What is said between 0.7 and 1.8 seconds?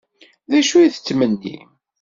ay tettmennim?